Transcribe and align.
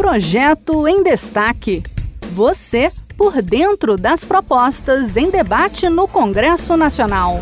Projeto 0.00 0.88
em 0.88 1.02
Destaque. 1.02 1.82
Você 2.32 2.90
por 3.18 3.42
dentro 3.42 3.98
das 3.98 4.24
propostas 4.24 5.14
em 5.14 5.30
debate 5.30 5.90
no 5.90 6.08
Congresso 6.08 6.74
Nacional. 6.74 7.40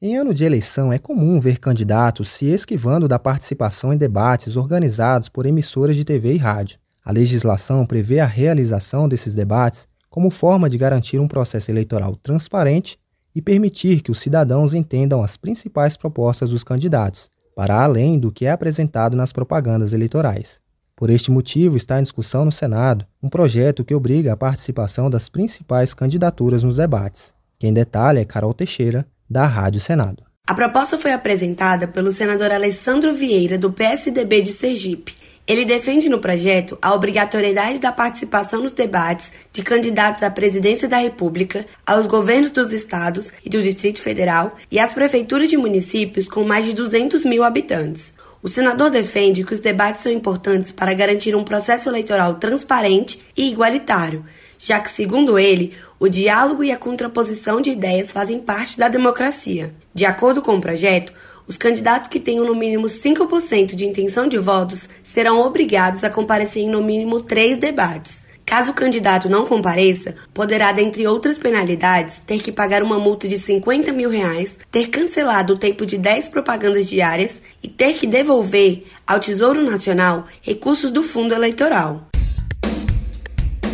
Em 0.00 0.16
ano 0.16 0.32
de 0.32 0.44
eleição, 0.44 0.92
é 0.92 0.98
comum 0.98 1.40
ver 1.40 1.58
candidatos 1.58 2.28
se 2.28 2.46
esquivando 2.46 3.08
da 3.08 3.18
participação 3.18 3.92
em 3.92 3.96
debates 3.96 4.54
organizados 4.54 5.28
por 5.28 5.44
emissoras 5.44 5.96
de 5.96 6.04
TV 6.04 6.34
e 6.34 6.38
rádio. 6.38 6.78
A 7.04 7.10
legislação 7.10 7.84
prevê 7.84 8.20
a 8.20 8.26
realização 8.26 9.08
desses 9.08 9.34
debates 9.34 9.88
como 10.08 10.30
forma 10.30 10.70
de 10.70 10.78
garantir 10.78 11.18
um 11.18 11.26
processo 11.26 11.68
eleitoral 11.68 12.14
transparente 12.22 12.96
e 13.34 13.42
permitir 13.42 14.02
que 14.02 14.12
os 14.12 14.20
cidadãos 14.20 14.72
entendam 14.72 15.20
as 15.20 15.36
principais 15.36 15.96
propostas 15.96 16.50
dos 16.50 16.62
candidatos, 16.62 17.28
para 17.54 17.82
além 17.82 18.18
do 18.18 18.32
que 18.32 18.46
é 18.46 18.50
apresentado 18.50 19.16
nas 19.16 19.32
propagandas 19.32 19.92
eleitorais. 19.92 20.60
Por 20.96 21.10
este 21.10 21.30
motivo, 21.30 21.76
está 21.76 21.98
em 21.98 22.02
discussão 22.02 22.44
no 22.44 22.52
Senado 22.52 23.04
um 23.22 23.28
projeto 23.28 23.84
que 23.84 23.94
obriga 23.94 24.32
a 24.32 24.36
participação 24.36 25.10
das 25.10 25.28
principais 25.28 25.92
candidaturas 25.92 26.62
nos 26.62 26.76
debates. 26.76 27.34
Quem 27.58 27.72
detalha 27.72 28.20
é 28.20 28.24
Carol 28.24 28.54
Teixeira, 28.54 29.06
da 29.28 29.46
Rádio 29.46 29.80
Senado. 29.80 30.22
A 30.46 30.54
proposta 30.54 30.98
foi 30.98 31.12
apresentada 31.12 31.88
pelo 31.88 32.12
senador 32.12 32.52
Alessandro 32.52 33.14
Vieira, 33.14 33.56
do 33.56 33.72
PSDB 33.72 34.42
de 34.42 34.52
Sergipe. 34.52 35.16
Ele 35.46 35.66
defende 35.66 36.08
no 36.08 36.18
projeto 36.18 36.78
a 36.80 36.94
obrigatoriedade 36.94 37.78
da 37.78 37.92
participação 37.92 38.62
nos 38.62 38.72
debates 38.72 39.30
de 39.52 39.62
candidatos 39.62 40.22
à 40.22 40.30
presidência 40.30 40.88
da 40.88 40.96
República, 40.96 41.66
aos 41.86 42.06
governos 42.06 42.50
dos 42.50 42.72
estados 42.72 43.30
e 43.44 43.50
do 43.50 43.60
Distrito 43.60 44.00
Federal 44.00 44.56
e 44.70 44.78
às 44.78 44.94
prefeituras 44.94 45.50
de 45.50 45.58
municípios 45.58 46.26
com 46.26 46.44
mais 46.44 46.64
de 46.64 46.72
200 46.72 47.26
mil 47.26 47.44
habitantes. 47.44 48.14
O 48.42 48.48
senador 48.48 48.90
defende 48.90 49.44
que 49.44 49.52
os 49.52 49.60
debates 49.60 50.02
são 50.02 50.12
importantes 50.12 50.70
para 50.70 50.94
garantir 50.94 51.36
um 51.36 51.44
processo 51.44 51.90
eleitoral 51.90 52.34
transparente 52.36 53.20
e 53.36 53.50
igualitário, 53.50 54.24
já 54.58 54.80
que, 54.80 54.90
segundo 54.90 55.38
ele, 55.38 55.74
o 55.98 56.08
diálogo 56.08 56.64
e 56.64 56.72
a 56.72 56.76
contraposição 56.76 57.60
de 57.60 57.70
ideias 57.70 58.12
fazem 58.12 58.38
parte 58.38 58.78
da 58.78 58.88
democracia. 58.88 59.74
De 59.94 60.06
acordo 60.06 60.40
com 60.40 60.56
o 60.56 60.60
projeto, 60.60 61.12
os 61.46 61.56
candidatos 61.56 62.08
que 62.08 62.18
tenham 62.18 62.46
no 62.46 62.54
mínimo 62.54 62.86
5% 62.86 63.74
de 63.74 63.86
intenção 63.86 64.26
de 64.26 64.38
votos 64.38 64.88
serão 65.02 65.40
obrigados 65.40 66.02
a 66.02 66.10
comparecer 66.10 66.62
em 66.62 66.70
no 66.70 66.82
mínimo 66.82 67.20
três 67.20 67.58
debates. 67.58 68.22
Caso 68.46 68.72
o 68.72 68.74
candidato 68.74 69.28
não 69.28 69.46
compareça, 69.46 70.14
poderá, 70.34 70.70
dentre 70.70 71.06
outras 71.06 71.38
penalidades, 71.38 72.20
ter 72.26 72.40
que 72.40 72.52
pagar 72.52 72.82
uma 72.82 72.98
multa 72.98 73.26
de 73.26 73.38
50 73.38 73.90
mil 73.92 74.10
reais, 74.10 74.58
ter 74.70 74.88
cancelado 74.88 75.54
o 75.54 75.58
tempo 75.58 75.86
de 75.86 75.96
10 75.96 76.28
propagandas 76.28 76.86
diárias 76.86 77.38
e 77.62 77.68
ter 77.68 77.94
que 77.94 78.06
devolver 78.06 78.84
ao 79.06 79.18
Tesouro 79.18 79.62
Nacional 79.62 80.26
recursos 80.42 80.90
do 80.90 81.02
fundo 81.02 81.34
eleitoral. 81.34 82.06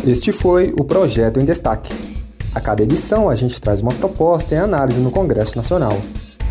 Este 0.07 0.31
foi 0.31 0.73
o 0.79 0.85
projeto 0.85 1.39
em 1.39 1.45
destaque. 1.45 1.93
A 2.55 2.61
cada 2.61 2.81
edição 2.81 3.29
a 3.29 3.35
gente 3.35 3.59
traz 3.59 3.81
uma 3.81 3.93
proposta 3.93 4.55
em 4.55 4.57
análise 4.57 4.99
no 4.99 5.11
Congresso 5.11 5.55
Nacional. 5.55 5.99